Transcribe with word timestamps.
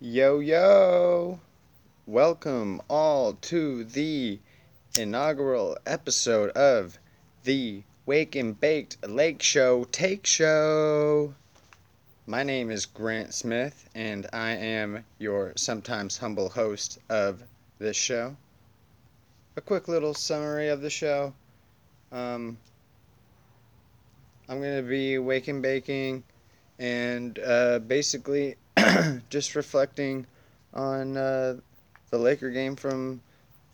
Yo, 0.00 0.38
yo! 0.38 1.40
Welcome 2.06 2.80
all 2.88 3.32
to 3.32 3.82
the 3.82 4.38
inaugural 4.96 5.76
episode 5.86 6.50
of 6.50 7.00
the 7.42 7.82
Wake 8.06 8.36
and 8.36 8.60
Baked 8.60 9.04
Lake 9.08 9.42
Show 9.42 9.82
Take 9.90 10.24
Show. 10.24 11.34
My 12.28 12.44
name 12.44 12.70
is 12.70 12.86
Grant 12.86 13.34
Smith, 13.34 13.90
and 13.92 14.28
I 14.32 14.50
am 14.50 15.04
your 15.18 15.52
sometimes 15.56 16.16
humble 16.16 16.50
host 16.50 17.00
of 17.08 17.42
this 17.80 17.96
show. 17.96 18.36
A 19.56 19.60
quick 19.60 19.88
little 19.88 20.14
summary 20.14 20.68
of 20.68 20.80
the 20.80 20.90
show. 20.90 21.34
Um, 22.12 22.56
I'm 24.48 24.60
going 24.60 24.76
to 24.76 24.88
be 24.88 25.18
wake 25.18 25.48
and 25.48 25.60
baking 25.60 26.22
and 26.78 27.36
uh, 27.40 27.80
basically 27.80 28.54
just 29.30 29.54
reflecting 29.54 30.26
on 30.74 31.16
uh, 31.16 31.56
the 32.10 32.18
Laker 32.18 32.50
game 32.50 32.76
from 32.76 33.20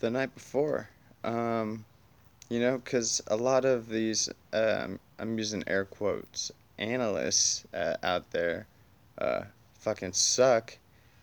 the 0.01 0.11
night 0.11 0.35
before. 0.35 0.89
Um, 1.23 1.85
you 2.49 2.61
know, 2.61 2.79
because 2.79 3.23
a 3.29 3.37
lot 3.37 3.65
of 3.65 3.89
these, 3.89 4.29
um, 4.53 4.99
I'm 5.19 5.39
using 5.39 5.65
air 5.67 5.85
quotes, 5.85 6.53
analysts 6.79 7.65
uh, 7.73 7.97
out 8.03 8.31
there 8.31 8.67
uh, 9.19 9.43
fucking 9.79 10.13
suck 10.13 10.77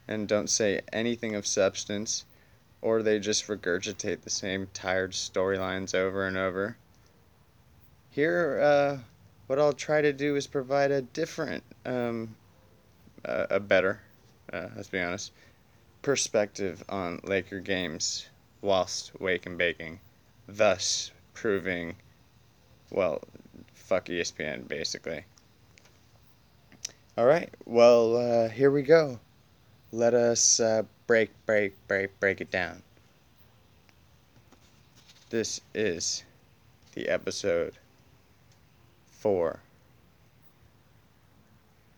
and 0.07 0.27
don't 0.27 0.49
say 0.49 0.81
anything 0.91 1.35
of 1.35 1.45
substance, 1.45 2.25
or 2.81 3.03
they 3.03 3.19
just 3.19 3.47
regurgitate 3.47 4.21
the 4.21 4.29
same 4.29 4.67
tired 4.73 5.11
storylines 5.11 5.93
over 5.93 6.25
and 6.27 6.37
over. 6.37 6.75
Here, 8.09 8.59
uh, 8.61 8.97
what 9.47 9.59
I'll 9.59 9.73
try 9.73 10.01
to 10.01 10.11
do 10.11 10.35
is 10.35 10.47
provide 10.47 10.91
a 10.91 11.01
different, 11.01 11.63
um, 11.85 12.35
uh, 13.25 13.47
a 13.49 13.59
better, 13.59 14.01
uh, 14.51 14.67
let's 14.75 14.89
be 14.89 14.99
honest, 14.99 15.31
perspective 16.01 16.83
on 16.89 17.19
Laker 17.23 17.59
games 17.59 18.27
whilst 18.61 19.11
wake 19.19 19.45
and 19.45 19.57
baking, 19.57 19.99
thus 20.47 21.11
proving, 21.33 21.95
well, 22.89 23.21
fuck 23.73 24.05
ESPN 24.05 24.67
basically. 24.67 25.25
All 27.17 27.25
right, 27.25 27.49
well, 27.65 28.15
uh, 28.15 28.49
here 28.49 28.71
we 28.71 28.83
go. 28.83 29.19
Let 29.91 30.13
us 30.13 30.59
uh, 30.59 30.83
break, 31.07 31.31
break, 31.45 31.75
break, 31.87 32.17
break 32.19 32.39
it 32.39 32.49
down. 32.49 32.81
This 35.29 35.61
is 35.73 36.23
the 36.93 37.09
episode 37.09 37.73
for 39.09 39.59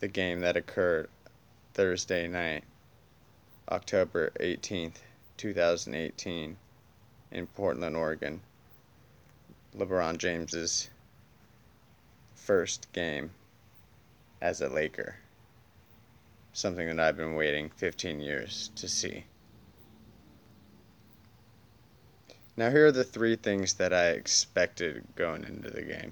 the 0.03 0.07
game 0.09 0.41
that 0.41 0.57
occurred 0.57 1.07
Thursday 1.73 2.27
night, 2.27 2.65
October 3.69 4.33
18th, 4.37 4.97
2018, 5.37 6.57
in 7.31 7.47
Portland, 7.47 7.95
Oregon. 7.95 8.41
LeBron 9.73 10.17
James's 10.17 10.89
first 12.35 12.91
game 12.91 13.31
as 14.41 14.59
a 14.59 14.67
Laker. 14.67 15.15
Something 16.51 16.87
that 16.87 16.99
I've 16.99 17.15
been 17.15 17.35
waiting 17.35 17.69
15 17.69 18.19
years 18.19 18.71
to 18.75 18.89
see. 18.89 19.23
Now, 22.57 22.71
here 22.71 22.87
are 22.87 22.91
the 22.91 23.05
three 23.05 23.37
things 23.37 23.75
that 23.75 23.93
I 23.93 24.09
expected 24.09 25.05
going 25.15 25.45
into 25.45 25.69
the 25.69 25.81
game. 25.81 26.11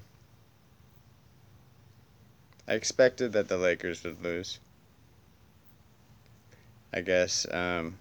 I 2.71 2.75
expected 2.75 3.33
that 3.33 3.49
the 3.49 3.57
Lakers 3.57 4.01
would 4.05 4.23
lose. 4.23 4.57
I 6.93 7.01
guess, 7.01 7.45
um, 7.51 7.97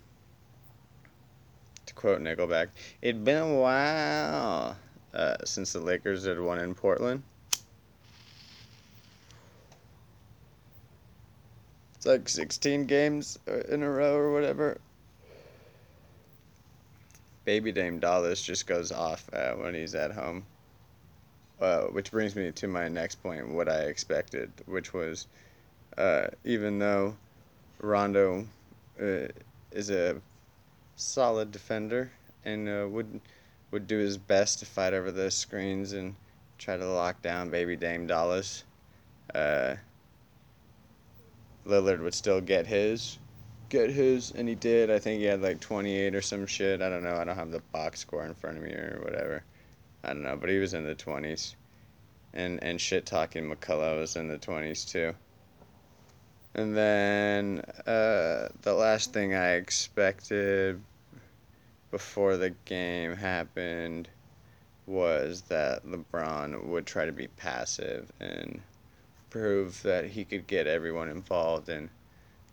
to 1.86 1.94
quote 1.94 2.20
Nickelback, 2.20 2.68
it'd 3.02 3.24
been 3.24 3.42
a 3.42 3.54
while 3.54 4.76
uh, 5.12 5.36
since 5.44 5.72
the 5.72 5.80
Lakers 5.80 6.24
had 6.24 6.38
won 6.38 6.60
in 6.60 6.76
Portland. 6.76 7.24
It's 11.96 12.06
like 12.06 12.28
16 12.28 12.84
games 12.84 13.40
in 13.68 13.82
a 13.82 13.90
row 13.90 14.14
or 14.14 14.32
whatever. 14.32 14.78
Baby 17.44 17.72
Dame 17.72 17.98
Dallas 17.98 18.40
just 18.40 18.68
goes 18.68 18.92
off 18.92 19.28
uh, 19.32 19.54
when 19.54 19.74
he's 19.74 19.96
at 19.96 20.12
home. 20.12 20.46
Uh, 21.60 21.82
which 21.88 22.10
brings 22.10 22.34
me 22.34 22.50
to 22.52 22.66
my 22.66 22.88
next 22.88 23.22
point, 23.22 23.46
what 23.50 23.68
I 23.68 23.80
expected, 23.80 24.50
which 24.64 24.94
was 24.94 25.26
uh, 25.98 26.28
even 26.44 26.78
though 26.78 27.16
Rondo 27.80 28.46
uh, 29.00 29.28
is 29.70 29.90
a 29.90 30.16
solid 30.96 31.52
defender 31.52 32.10
and 32.44 32.68
uh, 32.68 32.88
would 32.88 33.20
would 33.70 33.86
do 33.86 33.98
his 33.98 34.16
best 34.16 34.58
to 34.60 34.66
fight 34.66 34.94
over 34.94 35.12
those 35.12 35.36
screens 35.36 35.92
and 35.92 36.14
try 36.58 36.76
to 36.76 36.86
lock 36.86 37.22
down 37.22 37.50
baby 37.50 37.76
Dame 37.76 38.06
Dallas, 38.06 38.64
uh, 39.34 39.76
Lillard 41.66 42.00
would 42.02 42.14
still 42.14 42.40
get 42.40 42.66
his, 42.66 43.18
get 43.68 43.90
his, 43.90 44.32
and 44.32 44.48
he 44.48 44.56
did. 44.56 44.90
I 44.90 44.98
think 44.98 45.20
he 45.20 45.26
had 45.26 45.40
like 45.40 45.60
28 45.60 46.14
or 46.14 46.20
some 46.20 46.46
shit. 46.46 46.82
I 46.82 46.88
don't 46.88 47.04
know. 47.04 47.14
I 47.16 47.24
don't 47.24 47.36
have 47.36 47.52
the 47.52 47.62
box 47.72 48.00
score 48.00 48.24
in 48.24 48.34
front 48.34 48.56
of 48.56 48.64
me 48.64 48.70
or 48.70 49.00
whatever. 49.04 49.44
I 50.02 50.08
don't 50.08 50.22
know, 50.22 50.36
but 50.36 50.50
he 50.50 50.58
was 50.58 50.74
in 50.74 50.84
the 50.84 50.94
20s. 50.94 51.54
And 52.32 52.62
and 52.62 52.80
shit 52.80 53.06
talking 53.06 53.50
McCollum 53.50 53.98
was 53.98 54.16
in 54.16 54.28
the 54.28 54.38
20s 54.38 54.88
too. 54.88 55.14
And 56.54 56.76
then 56.76 57.60
uh, 57.86 58.48
the 58.62 58.74
last 58.74 59.12
thing 59.12 59.34
I 59.34 59.52
expected 59.52 60.80
before 61.90 62.36
the 62.36 62.50
game 62.64 63.16
happened 63.16 64.08
was 64.86 65.42
that 65.42 65.86
LeBron 65.86 66.64
would 66.64 66.86
try 66.86 67.04
to 67.04 67.12
be 67.12 67.28
passive 67.28 68.10
and 68.20 68.60
prove 69.28 69.82
that 69.82 70.06
he 70.06 70.24
could 70.24 70.46
get 70.46 70.66
everyone 70.66 71.08
involved 71.08 71.68
and 71.68 71.88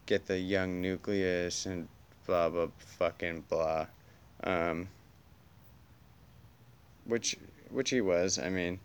get 0.06 0.28
the 0.28 0.40
young 0.40 0.82
nucleus 0.82 1.66
and 1.66 1.88
blah 2.26 2.50
blah 2.50 2.68
fucking 2.78 3.44
blah. 3.50 3.88
Um, 4.44 4.90
which 7.08 7.36
which 7.70 7.90
he 7.90 8.02
was. 8.02 8.38
I 8.38 8.50
mean, 8.50 8.80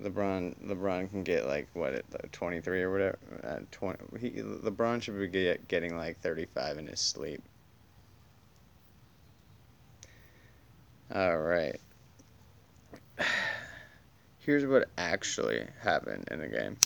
LeBron 0.00 0.66
LeBron 0.66 1.10
can 1.10 1.22
get 1.22 1.46
like 1.46 1.68
what 1.72 1.94
at 1.94 2.32
twenty 2.32 2.60
three 2.60 2.82
or 2.82 2.90
whatever. 2.90 3.18
Uh, 3.42 3.60
twenty. 3.70 3.98
He 4.20 4.30
LeBron 4.42 5.02
should 5.02 5.18
be 5.18 5.28
get, 5.28 5.66
getting 5.68 5.96
like 5.96 6.20
thirty 6.20 6.46
five 6.46 6.78
in 6.78 6.86
his 6.86 7.00
sleep. 7.00 7.42
All 11.14 11.38
right. 11.38 11.80
Here's 14.38 14.64
what 14.64 14.88
actually 14.96 15.66
happened 15.82 16.28
in 16.30 16.40
the 16.40 16.48
game. 16.48 16.76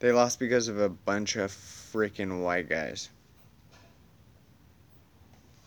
They 0.00 0.12
lost 0.12 0.38
because 0.38 0.68
of 0.68 0.78
a 0.78 0.88
bunch 0.88 1.36
of 1.36 1.50
freaking 1.50 2.42
white 2.42 2.70
guys. 2.70 3.10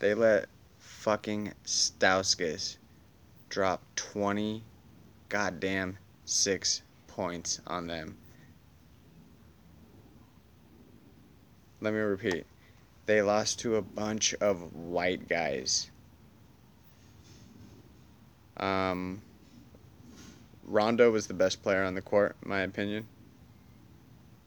They 0.00 0.12
let 0.12 0.46
fucking 0.78 1.52
Stauskas 1.64 2.76
drop 3.48 3.80
20 3.94 4.64
goddamn 5.28 5.98
six 6.24 6.82
points 7.06 7.60
on 7.68 7.86
them. 7.86 8.16
Let 11.80 11.94
me 11.94 12.00
repeat. 12.00 12.44
They 13.06 13.22
lost 13.22 13.60
to 13.60 13.76
a 13.76 13.82
bunch 13.82 14.34
of 14.40 14.74
white 14.74 15.28
guys. 15.28 15.90
Um, 18.56 19.22
Rondo 20.64 21.12
was 21.12 21.28
the 21.28 21.34
best 21.34 21.62
player 21.62 21.84
on 21.84 21.94
the 21.94 22.02
court, 22.02 22.34
in 22.42 22.48
my 22.48 22.62
opinion. 22.62 23.06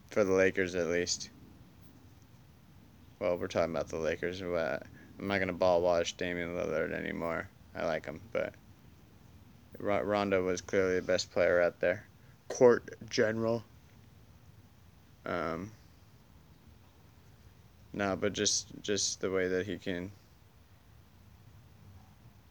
For 0.09 0.23
the 0.23 0.33
Lakers, 0.33 0.75
at 0.75 0.87
least. 0.87 1.29
Well, 3.19 3.37
we're 3.37 3.47
talking 3.47 3.71
about 3.71 3.89
the 3.89 3.97
Lakers. 3.97 4.41
But 4.41 4.83
I'm 5.19 5.27
not 5.27 5.39
to 5.47 5.53
ball 5.53 5.81
wash 5.81 6.13
Damian 6.13 6.55
Lillard 6.55 6.93
anymore. 6.93 7.49
I 7.75 7.85
like 7.85 8.05
him, 8.05 8.21
but 8.31 8.53
Rondo 9.79 10.43
was 10.43 10.61
clearly 10.61 10.95
the 10.95 11.01
best 11.01 11.31
player 11.31 11.61
out 11.61 11.79
there. 11.79 12.05
Court 12.49 12.95
general. 13.09 13.63
Um, 15.25 15.71
no, 17.93 18.15
but 18.15 18.33
just 18.33 18.67
just 18.81 19.19
the 19.21 19.29
way 19.31 19.47
that 19.47 19.65
he 19.65 19.77
can. 19.77 20.11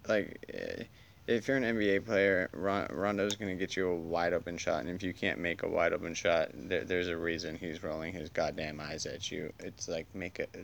Like, 0.09 0.39
eh, 0.53 0.85
if 1.27 1.49
you're 1.49 1.57
an 1.57 1.65
NBA 1.65 2.07
player, 2.07 2.49
Rondo's 2.53 3.35
going 3.35 3.51
to 3.51 3.59
get 3.59 3.77
you 3.77 3.89
a 3.89 3.95
wide 3.95 4.33
open 4.33 4.57
shot, 4.57 4.81
and 4.81 4.91
if 4.91 5.03
you 5.03 5.13
can't 5.13 5.41
make 5.41 5.63
a 5.63 5.69
wide 5.69 5.93
open 5.93 6.15
shot, 6.15 6.51
there, 6.55 6.85
there's 6.85 7.09
a 7.09 7.17
reason 7.17 7.57
he's 7.57 7.83
rolling 7.83 8.13
his 8.13 8.31
goddamn 8.31 8.81
eyes 8.81 9.07
at 9.07 9.31
you. 9.33 9.53
It's 9.59 9.89
like 9.89 10.07
make 10.15 10.39
it, 10.39 10.55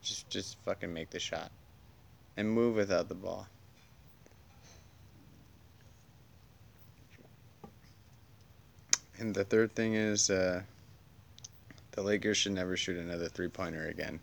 just 0.00 0.28
just 0.28 0.58
fucking 0.64 0.92
make 0.92 1.10
the 1.10 1.20
shot, 1.20 1.52
and 2.36 2.50
move 2.50 2.74
without 2.74 3.08
the 3.08 3.14
ball. 3.14 3.46
And 9.18 9.32
the 9.32 9.44
third 9.44 9.76
thing 9.76 9.94
is 9.94 10.30
uh, 10.30 10.62
the 11.92 12.02
Lakers 12.02 12.38
should 12.38 12.52
never 12.52 12.76
shoot 12.76 12.96
another 12.96 13.28
three 13.28 13.48
pointer 13.48 13.86
again. 13.86 14.18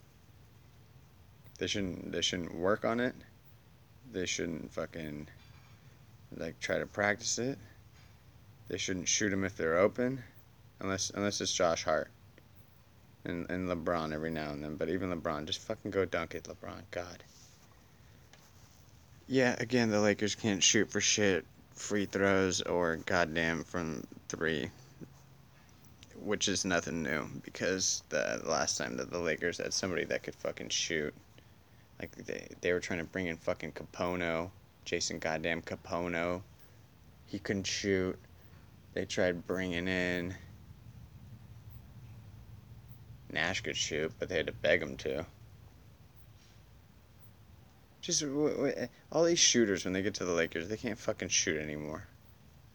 They 1.57 1.67
shouldn't. 1.67 2.11
They 2.11 2.21
shouldn't 2.21 2.53
work 2.53 2.83
on 2.83 2.99
it. 2.99 3.15
They 4.11 4.25
shouldn't 4.25 4.73
fucking 4.73 5.27
like 6.35 6.59
try 6.59 6.77
to 6.77 6.85
practice 6.85 7.37
it. 7.39 7.57
They 8.67 8.77
shouldn't 8.77 9.07
shoot 9.07 9.29
them 9.29 9.43
if 9.43 9.57
they're 9.57 9.77
open, 9.77 10.23
unless 10.79 11.09
unless 11.09 11.41
it's 11.41 11.53
Josh 11.53 11.83
Hart 11.83 12.09
and 13.25 13.49
and 13.49 13.67
LeBron 13.67 14.13
every 14.13 14.29
now 14.29 14.51
and 14.51 14.63
then. 14.63 14.75
But 14.75 14.89
even 14.89 15.09
LeBron, 15.09 15.45
just 15.45 15.61
fucking 15.61 15.91
go 15.91 16.05
dunk 16.05 16.35
it, 16.35 16.43
LeBron. 16.43 16.81
God. 16.91 17.23
Yeah, 19.27 19.55
again, 19.59 19.91
the 19.91 19.99
Lakers 19.99 20.33
can't 20.33 20.63
shoot 20.63 20.89
for 20.89 20.99
shit, 20.99 21.45
free 21.75 22.05
throws 22.05 22.61
or 22.61 22.97
goddamn 23.05 23.63
from 23.63 24.03
three, 24.27 24.71
which 26.19 26.47
is 26.47 26.65
nothing 26.65 27.03
new 27.03 27.27
because 27.43 28.03
the, 28.09 28.41
last 28.43 28.77
time 28.77 28.97
that 28.97 29.11
the 29.11 29.19
Lakers 29.19 29.59
had 29.59 29.71
somebody 29.71 30.03
that 30.05 30.23
could 30.23 30.35
fucking 30.35 30.69
shoot, 30.69 31.13
like 31.99 32.11
they 32.25 32.47
they 32.61 32.73
were 32.73 32.79
trying 32.79 32.99
to 32.99 33.05
bring 33.05 33.27
in 33.27 33.37
fucking 33.37 33.73
Kapono, 33.73 34.49
Jason 34.89 35.19
goddamn 35.19 35.61
Kapono, 35.61 36.41
he 37.27 37.37
couldn't 37.37 37.67
shoot. 37.67 38.17
They 38.95 39.05
tried 39.05 39.45
bringing 39.45 39.87
in. 39.87 40.33
Nash 43.31 43.61
could 43.61 43.77
shoot, 43.77 44.11
but 44.17 44.29
they 44.29 44.37
had 44.37 44.47
to 44.47 44.51
beg 44.51 44.81
him 44.81 44.97
to. 44.97 45.27
Just 48.01 48.21
w- 48.21 48.73
eh, 48.75 48.87
all 49.11 49.23
these 49.23 49.37
shooters 49.37 49.85
when 49.85 49.93
they 49.93 50.01
get 50.01 50.15
to 50.15 50.25
the 50.25 50.33
Lakers, 50.33 50.69
they 50.69 50.77
can't 50.77 50.97
fucking 50.97 51.29
shoot 51.29 51.61
anymore. 51.61 52.05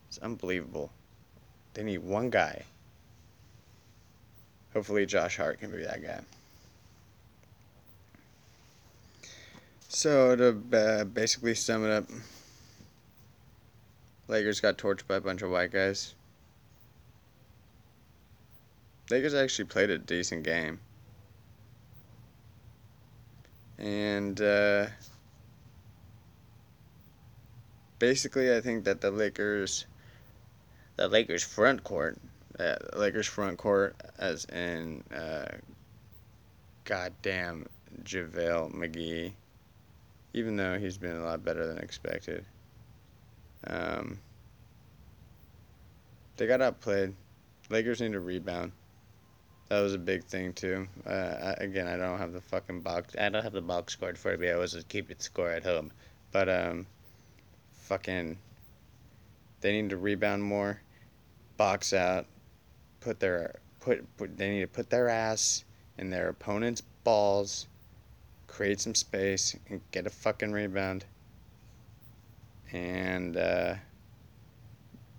It's 0.07 0.19
unbelievable. 0.19 0.93
They 1.73 1.83
need 1.83 1.99
one 1.99 2.31
guy. 2.31 2.63
Hopefully, 4.73 5.05
Josh 5.05 5.37
Hart 5.37 5.59
can 5.59 5.73
be 5.73 5.83
that 5.83 6.01
guy. 6.01 6.21
So 9.95 10.35
to 10.35 10.77
uh, 10.77 11.05
basically 11.05 11.55
sum 11.55 11.85
it 11.85 11.93
up, 11.93 12.11
Lakers 14.27 14.61
got 14.61 14.77
torched 14.77 15.07
by 15.07 15.15
a 15.15 15.21
bunch 15.21 15.41
of 15.41 15.53
white 15.53 15.71
guys. 15.71 16.17
Lakers 19.09 19.35
actually 19.35 19.67
played 19.67 19.91
a 19.91 19.99
decent 19.99 20.43
game. 20.43 20.81
And 23.79 24.41
uh, 24.41 24.87
basically, 28.01 28.53
I 28.53 28.61
think 28.61 28.87
that 28.87 29.01
the 29.01 29.13
Lakers, 29.13 29.87
the 30.97 31.07
Lakers 31.07 31.45
front 31.45 31.85
court, 31.85 32.19
uh, 32.59 32.75
Lakers 32.97 33.29
front 33.29 33.59
court, 33.59 33.95
as 34.19 34.45
in 34.47 35.05
uh, 35.15 35.55
goddamn 36.85 37.67
JaVale 38.03 38.75
McGee, 38.75 39.35
even 40.35 40.57
though 40.57 40.79
he's 40.79 40.99
been 40.99 41.17
a 41.17 41.25
lot 41.25 41.45
better 41.45 41.67
than 41.67 41.79
expected. 41.79 42.45
Um, 43.67 44.19
they 46.37 46.47
got 46.47 46.61
outplayed. 46.61 47.15
Lakers 47.71 48.01
need 48.01 48.13
to 48.13 48.21
rebound. 48.21 48.73
That 49.69 49.81
was 49.81 49.95
a 49.95 49.99
big 49.99 50.25
thing 50.25 50.53
too. 50.53 50.87
Uh, 51.07 51.55
I, 51.59 51.65
again, 51.65 51.87
I 51.87 51.97
don't 51.97 52.19
have 52.19 52.33
the 52.33 52.41
fucking 52.41 52.81
box. 52.81 53.15
I 53.19 53.29
don't 53.31 53.43
have 53.43 53.53
the 53.53 53.63
box 53.63 53.95
score 53.95 54.15
for. 54.15 54.37
But 54.37 54.49
I 54.49 54.57
was 54.57 54.73
just 54.73 54.89
keep 54.89 55.11
it 55.11 55.23
score 55.23 55.51
at 55.51 55.63
home. 55.63 55.93
But 56.33 56.49
um, 56.49 56.87
fucking, 57.73 58.37
they 59.61 59.81
need 59.81 59.91
to 59.91 59.97
rebound 59.97 60.43
more, 60.43 60.81
box 61.57 61.95
out, 61.95 62.27
put 63.01 63.21
their 63.21 63.61
put, 63.81 64.05
put 64.17 64.37
they 64.37 64.51
need 64.51 64.61
to 64.61 64.67
put 64.67 64.91
their 64.91 65.09
ass 65.09 65.65
in 65.97 66.11
their 66.11 66.29
opponent's 66.29 66.83
balls, 67.05 67.69
create 68.55 68.81
some 68.81 68.95
space, 68.95 69.57
and 69.69 69.81
get 69.91 70.07
a 70.07 70.11
fucking 70.11 70.53
rebound. 70.53 71.05
And 72.73 73.37
uh, 73.37 73.75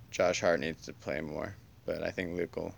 Josh 0.09 0.39
Hart 0.39 0.61
needs 0.61 0.85
to 0.85 0.93
play 0.93 1.19
more, 1.19 1.55
but 1.85 2.01
I 2.01 2.11
think 2.11 2.37
Luke 2.37 2.55
will 2.55 2.73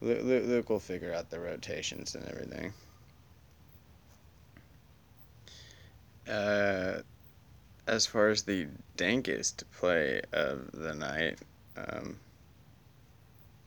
Luke, 0.00 0.22
Luke 0.24 0.70
will 0.70 0.80
figure 0.80 1.14
out 1.14 1.30
the 1.30 1.38
rotations 1.38 2.14
and 2.14 2.24
everything. 2.26 2.72
Uh, 6.28 7.02
as 7.86 8.06
far 8.06 8.28
as 8.28 8.42
the 8.42 8.66
dankest 8.96 9.64
play 9.78 10.20
of 10.32 10.70
the 10.72 10.94
night, 10.94 11.38
um, 11.76 12.18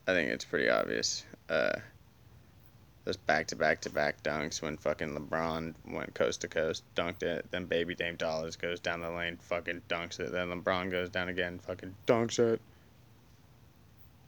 I 0.07 0.13
think 0.13 0.31
it's 0.31 0.45
pretty 0.45 0.69
obvious. 0.69 1.25
Uh, 1.49 1.79
those 3.03 3.17
back 3.17 3.47
to 3.47 3.55
back 3.55 3.81
to 3.81 3.89
back 3.89 4.21
dunks 4.23 4.61
when 4.61 4.77
fucking 4.77 5.15
LeBron 5.15 5.73
went 5.87 6.13
coast 6.13 6.41
to 6.41 6.47
coast, 6.47 6.83
dunked 6.95 7.23
it, 7.23 7.45
then 7.51 7.65
Baby 7.65 7.95
Dame 7.95 8.15
Dollars 8.15 8.55
goes 8.55 8.79
down 8.79 9.01
the 9.01 9.09
lane, 9.09 9.37
fucking 9.41 9.81
dunks 9.89 10.19
it, 10.19 10.31
then 10.31 10.49
LeBron 10.49 10.91
goes 10.91 11.09
down 11.09 11.29
again, 11.29 11.59
fucking 11.59 11.95
dunks 12.05 12.37
it. 12.37 12.61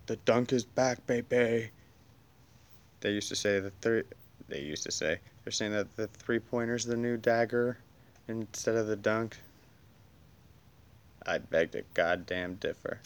The 0.07 0.15
dunk 0.17 0.51
is 0.51 0.65
back, 0.65 1.05
baby. 1.07 1.69
They 2.99 3.11
used 3.11 3.29
to 3.29 3.35
say 3.35 3.59
the 3.59 3.71
three. 3.81 4.03
They 4.49 4.59
used 4.59 4.83
to 4.83 4.91
say 4.91 5.19
they're 5.43 5.51
saying 5.51 5.71
that 5.71 5.95
the 5.95 6.07
three 6.07 6.39
pointer's 6.39 6.85
the 6.85 6.97
new 6.97 7.15
dagger 7.15 7.77
instead 8.27 8.75
of 8.75 8.87
the 8.87 8.95
dunk. 8.95 9.37
I 11.25 11.37
beg 11.37 11.71
to 11.71 11.83
goddamn 11.93 12.55
differ. 12.55 12.99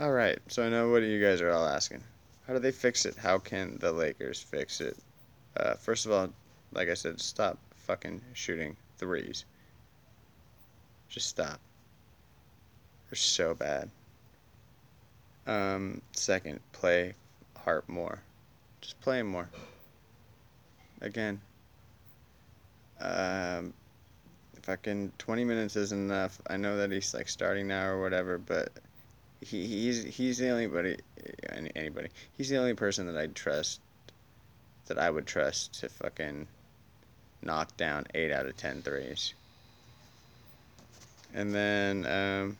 All 0.00 0.12
right, 0.12 0.38
so 0.48 0.64
I 0.64 0.70
know 0.70 0.88
what 0.88 1.02
you 1.02 1.20
guys 1.22 1.42
are 1.42 1.50
all 1.50 1.66
asking. 1.66 2.02
How 2.46 2.54
do 2.54 2.58
they 2.58 2.72
fix 2.72 3.04
it? 3.04 3.16
How 3.16 3.36
can 3.36 3.76
the 3.80 3.92
Lakers 3.92 4.40
fix 4.40 4.80
it? 4.80 4.96
Uh, 5.58 5.74
first 5.74 6.06
of 6.06 6.12
all, 6.12 6.30
like 6.72 6.88
I 6.88 6.94
said, 6.94 7.20
stop 7.20 7.58
fucking 7.74 8.22
shooting 8.32 8.78
threes. 8.96 9.44
Just 11.10 11.28
stop. 11.28 11.60
They're 13.10 13.16
so 13.16 13.52
bad. 13.52 13.90
Um, 15.46 16.00
second, 16.12 16.60
play 16.72 17.14
Hart 17.58 17.86
more. 17.86 18.22
Just 18.80 18.98
play 19.02 19.18
him 19.18 19.26
more. 19.26 19.50
Again. 21.02 21.38
Um, 23.02 23.74
fucking 24.62 25.12
20 25.18 25.44
minutes 25.44 25.76
isn't 25.76 26.10
enough. 26.10 26.40
I 26.46 26.56
know 26.56 26.78
that 26.78 26.90
he's 26.90 27.12
like 27.12 27.28
starting 27.28 27.68
now 27.68 27.86
or 27.88 28.00
whatever, 28.00 28.38
but 28.38 28.70
he 29.40 29.66
he's 29.66 30.04
he's 30.04 30.38
the 30.38 30.50
only 30.50 30.66
buddy, 30.66 30.96
anybody. 31.74 32.08
He's 32.36 32.48
the 32.48 32.58
only 32.58 32.74
person 32.74 33.06
that 33.06 33.16
I'd 33.16 33.34
trust 33.34 33.80
that 34.86 34.98
I 34.98 35.10
would 35.10 35.26
trust 35.26 35.80
to 35.80 35.88
fucking 35.88 36.46
knock 37.42 37.76
down 37.76 38.06
8 38.14 38.32
out 38.32 38.46
of 38.46 38.56
ten 38.56 38.82
threes. 38.82 39.34
And 41.32 41.54
then 41.54 42.06
um 42.06 42.56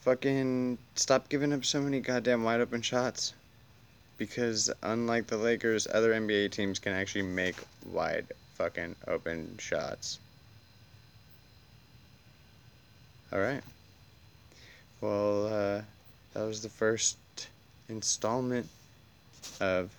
fucking 0.00 0.78
stop 0.94 1.28
giving 1.28 1.52
up 1.52 1.64
so 1.64 1.80
many 1.80 2.00
goddamn 2.00 2.44
wide 2.44 2.60
open 2.60 2.82
shots. 2.82 3.34
Because 4.18 4.70
unlike 4.82 5.26
the 5.26 5.36
Lakers, 5.36 5.86
other 5.92 6.12
NBA 6.12 6.50
teams 6.52 6.78
can 6.78 6.92
actually 6.92 7.22
make 7.22 7.56
wide 7.86 8.26
fucking 8.54 8.94
open 9.08 9.56
shots. 9.58 10.18
Alright. 13.32 13.62
Well, 15.00 15.46
uh, 15.46 15.82
that 16.34 16.44
was 16.44 16.62
the 16.62 16.68
first 16.68 17.16
installment 17.88 18.68
of 19.60 19.90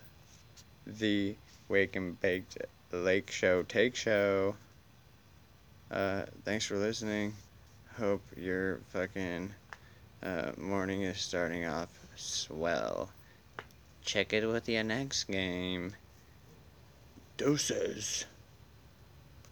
the 0.85 1.35
Wake 1.69 1.95
and 1.95 2.19
Baked 2.21 2.57
Lake 2.91 3.31
Show 3.31 3.63
Take 3.63 3.95
Show. 3.95 4.55
Uh, 5.89 6.23
thanks 6.45 6.65
for 6.65 6.77
listening. 6.77 7.33
Hope 7.97 8.21
your 8.37 8.77
fucking 8.89 9.53
uh, 10.23 10.51
morning 10.57 11.01
is 11.01 11.19
starting 11.19 11.65
off 11.65 11.89
swell. 12.15 13.09
Check 14.03 14.33
it 14.33 14.45
with 14.45 14.69
your 14.69 14.83
next 14.83 15.25
game. 15.25 15.93
Doses. 17.37 18.25